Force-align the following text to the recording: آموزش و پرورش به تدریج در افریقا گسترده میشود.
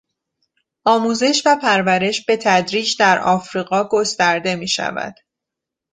آموزش 0.85 1.41
و 1.45 1.55
پرورش 1.61 2.25
به 2.25 2.37
تدریج 2.41 2.99
در 2.99 3.19
افریقا 3.21 3.83
گسترده 3.83 4.55
میشود. 4.55 5.15